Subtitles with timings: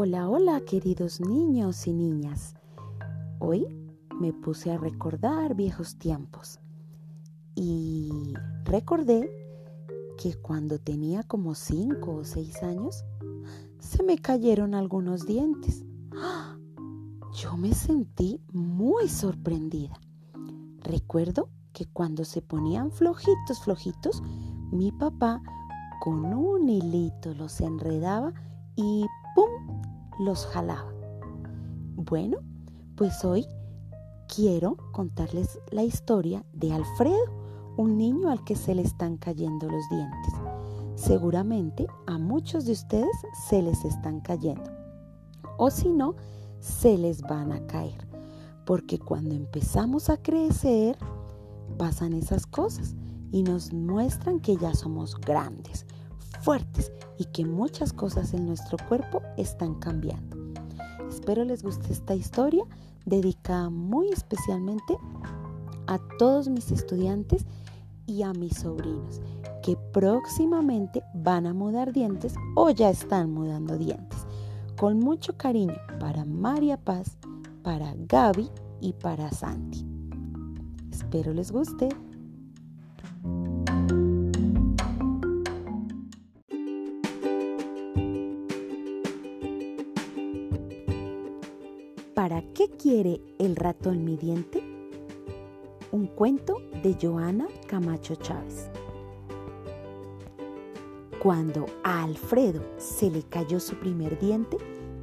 [0.00, 2.54] Hola, hola queridos niños y niñas.
[3.40, 3.66] Hoy
[4.20, 6.60] me puse a recordar viejos tiempos
[7.56, 8.32] y
[8.62, 9.28] recordé
[10.16, 13.04] que cuando tenía como cinco o seis años
[13.80, 15.84] se me cayeron algunos dientes.
[17.34, 19.98] Yo me sentí muy sorprendida.
[20.78, 24.22] Recuerdo que cuando se ponían flojitos, flojitos,
[24.70, 25.42] mi papá
[26.00, 28.32] con un hilito los enredaba
[28.76, 29.04] y.
[30.18, 30.92] los jalaba.
[31.96, 32.38] Bueno,
[32.96, 33.46] pues hoy
[34.34, 39.88] quiero contarles la historia de Alfredo, un niño al que se le están cayendo los
[39.88, 40.34] dientes.
[40.96, 43.16] Seguramente a muchos de ustedes
[43.48, 44.70] se les están cayendo.
[45.56, 46.16] O si no,
[46.60, 48.06] se les van a caer.
[48.64, 50.98] Porque cuando empezamos a crecer,
[51.78, 52.96] pasan esas cosas
[53.30, 55.86] y nos muestran que ya somos grandes,
[56.40, 60.36] fuertes y que muchas cosas en nuestro cuerpo están cambiando.
[61.08, 62.64] Espero les guste esta historia
[63.04, 64.98] dedicada muy especialmente
[65.86, 67.46] a todos mis estudiantes
[68.06, 69.20] y a mis sobrinos
[69.62, 74.26] que próximamente van a mudar dientes o ya están mudando dientes.
[74.78, 77.18] Con mucho cariño para María Paz,
[77.62, 78.48] para Gaby
[78.80, 79.84] y para Santi.
[80.90, 81.88] Espero les guste.
[92.18, 94.60] ¿Para qué quiere el ratón mi diente?
[95.92, 98.68] Un cuento de Joana Camacho Chávez.
[101.22, 104.56] Cuando a Alfredo se le cayó su primer diente,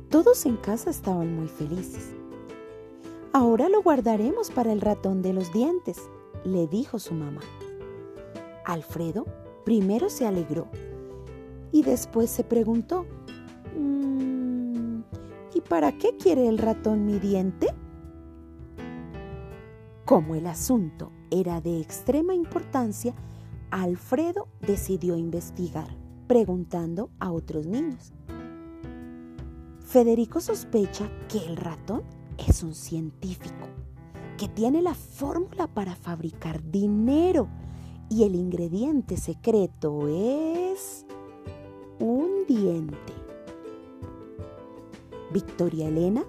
[0.09, 2.11] todos en casa estaban muy felices.
[3.31, 6.09] Ahora lo guardaremos para el ratón de los dientes,
[6.43, 7.43] le dijo su mamá.
[8.66, 9.25] Alfredo
[9.63, 10.67] primero se alegró
[11.71, 13.25] y después se preguntó, ¿Y
[15.67, 17.67] para qué quiere el ratón mi diente?
[20.05, 23.15] Como el asunto era de extrema importancia,
[23.71, 25.87] Alfredo decidió investigar,
[26.27, 28.14] preguntando a otros niños.
[29.80, 32.04] Federico sospecha que el ratón
[32.37, 33.67] es un científico,
[34.37, 37.48] que tiene la fórmula para fabricar dinero
[38.09, 41.05] y el ingrediente secreto es
[41.99, 43.14] un diente.
[45.36, 46.23] Victoria Elena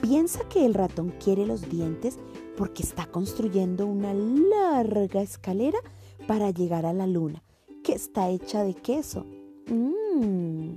[0.00, 2.20] piensa que el ratón quiere los dientes
[2.56, 5.80] porque está construyendo una larga escalera
[6.28, 7.42] para llegar a la luna,
[7.82, 9.26] que está hecha de queso.
[9.66, 10.76] Mm.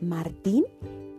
[0.00, 0.66] Martín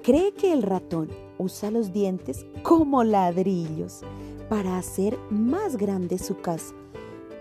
[0.02, 4.00] cree que el ratón usa los dientes como ladrillos
[4.48, 6.74] para hacer más grande su casa,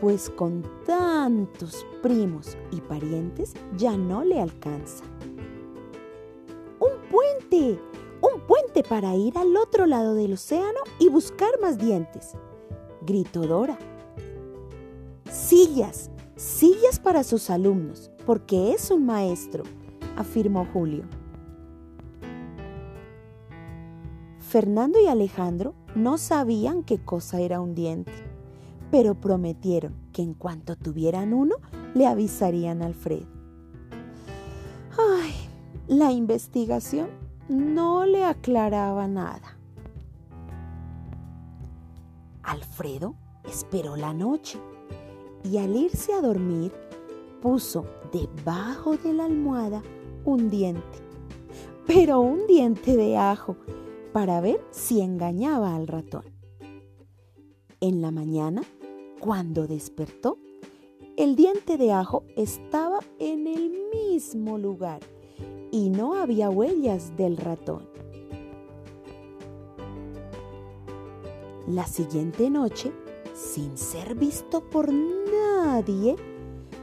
[0.00, 5.04] pues con tantos primos y parientes ya no le alcanza
[7.56, 12.34] un puente para ir al otro lado del océano y buscar más dientes,
[13.02, 13.78] gritó Dora.
[15.30, 19.64] Sillas, sillas para sus alumnos, porque es un maestro,
[20.16, 21.04] afirmó Julio.
[24.38, 28.12] Fernando y Alejandro no sabían qué cosa era un diente,
[28.90, 31.56] pero prometieron que en cuanto tuvieran uno,
[31.94, 33.26] le avisarían a Alfredo.
[34.98, 35.32] Ay,
[35.88, 37.08] la investigación
[37.48, 39.58] no le aclaraba nada.
[42.42, 43.14] Alfredo
[43.44, 44.58] esperó la noche
[45.44, 46.72] y al irse a dormir
[47.40, 49.82] puso debajo de la almohada
[50.24, 50.98] un diente,
[51.86, 53.56] pero un diente de ajo
[54.12, 56.24] para ver si engañaba al ratón.
[57.80, 58.62] En la mañana,
[59.18, 60.38] cuando despertó,
[61.16, 65.00] el diente de ajo estaba en el mismo lugar
[65.72, 67.88] y no había huellas del ratón.
[71.66, 72.92] La siguiente noche,
[73.34, 76.16] sin ser visto por nadie,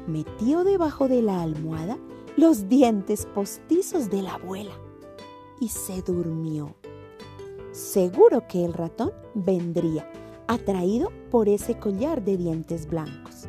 [0.08, 2.00] metió debajo de la almohada
[2.36, 4.74] los dientes postizos de la abuela
[5.60, 6.76] y se durmió.
[7.72, 10.12] Seguro que el ratón vendría,
[10.48, 13.48] atraído por ese collar de dientes blancos.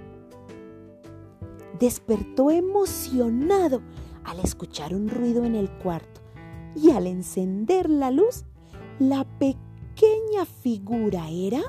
[1.79, 3.81] Despertó emocionado
[4.25, 6.21] al escuchar un ruido en el cuarto
[6.75, 8.45] y al encender la luz,
[8.99, 11.61] la pequeña figura era...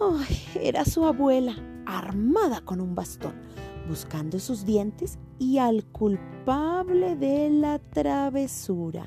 [0.00, 1.54] Ay, era su abuela,
[1.86, 3.34] armada con un bastón,
[3.88, 9.06] buscando sus dientes y al culpable de la travesura.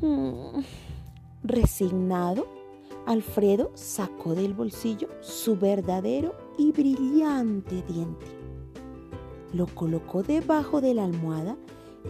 [0.00, 0.60] Mm,
[1.42, 2.46] resignado,
[3.06, 8.41] Alfredo sacó del bolsillo su verdadero y brillante diente
[9.52, 11.56] lo colocó debajo de la almohada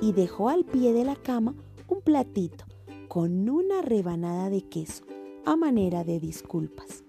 [0.00, 1.54] y dejó al pie de la cama
[1.88, 2.64] un platito
[3.08, 5.04] con una rebanada de queso
[5.44, 7.04] a manera de disculpas.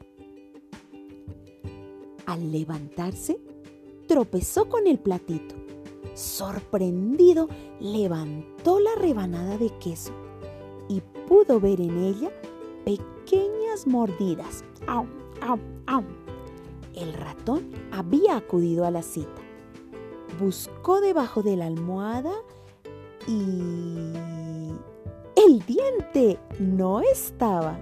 [2.25, 3.39] Al levantarse,
[4.07, 5.55] tropezó con el platito.
[6.13, 7.47] Sorprendido,
[7.79, 10.11] levantó la rebanada de queso
[10.89, 12.31] y pudo ver en ella
[12.85, 14.63] pequeñas mordidas.
[14.87, 15.05] ¡Au,
[15.41, 16.03] au, au!
[16.95, 19.42] El ratón había acudido a la cita.
[20.39, 22.33] Buscó debajo de la almohada
[23.27, 24.43] y...
[25.35, 27.77] El diente no estaba.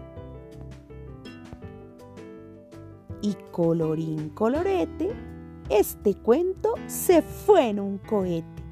[3.22, 5.12] Y colorín colorete,
[5.70, 8.64] este cuento se fue en un cohete.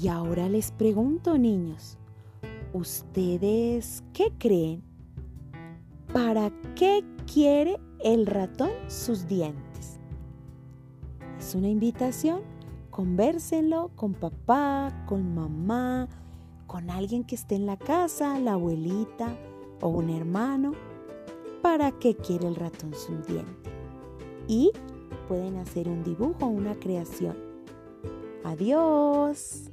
[0.00, 1.98] Y ahora les pregunto, niños,
[2.72, 4.82] ¿ustedes qué creen?
[6.12, 9.73] ¿Para qué quiere el ratón sus dientes?
[11.44, 12.40] Es una invitación,
[12.88, 16.08] convérsenlo con papá, con mamá,
[16.66, 19.36] con alguien que esté en la casa, la abuelita
[19.82, 20.72] o un hermano.
[21.60, 23.70] ¿Para qué quiere el ratón sus dientes?
[24.48, 24.72] Y
[25.28, 27.36] pueden hacer un dibujo o una creación.
[28.42, 29.70] Adiós.